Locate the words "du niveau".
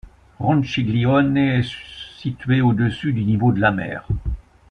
3.13-3.51